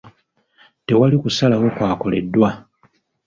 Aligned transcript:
Tewali 0.85 1.15
kusalawo 1.23 1.67
kwakoleddwa. 1.75 2.49